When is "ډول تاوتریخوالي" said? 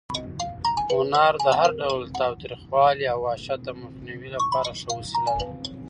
1.81-3.05